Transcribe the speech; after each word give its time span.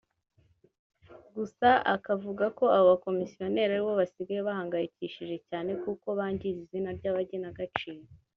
gusa 1.35 1.69
akavuga 1.95 2.45
ko 2.57 2.65
aba 2.75 2.89
bakomisiyoneri 2.91 3.65
aribo 3.73 3.91
basigaye 4.01 4.41
bahangayikishije 4.49 5.35
cyane 5.49 5.71
kuko 5.83 6.07
bangiza 6.19 6.59
izina 6.65 6.89
ry’abagenagaciro 6.97 8.01